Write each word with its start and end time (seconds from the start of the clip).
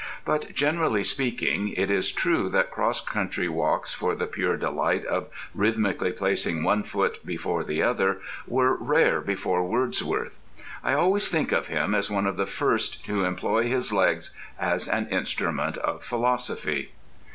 But 0.25 0.55
generally 0.55 1.03
speaking, 1.03 1.73
it 1.77 1.91
is 1.91 2.11
true 2.11 2.49
that 2.49 2.71
cross 2.71 3.01
country 3.01 3.47
walks 3.47 3.93
for 3.93 4.15
the 4.15 4.25
pure 4.25 4.57
delight 4.57 5.05
of 5.05 5.27
rhythmically 5.53 6.11
placing 6.11 6.63
one 6.63 6.81
foot 6.81 7.23
before 7.23 7.63
the 7.63 7.83
other 7.83 8.19
were 8.47 8.73
rare 8.75 9.21
before 9.21 9.63
Wordsworth. 9.63 10.39
I 10.83 10.93
always 10.93 11.29
think 11.29 11.51
of 11.51 11.67
him 11.67 11.93
as 11.93 12.09
one 12.09 12.25
of 12.25 12.35
the 12.37 12.47
first 12.47 13.05
to 13.05 13.25
employ 13.25 13.67
his 13.67 13.93
legs 13.93 14.35
as 14.59 14.87
an 14.87 15.07
instrument 15.09 15.77
of 15.77 16.03
philosophy. 16.03 16.93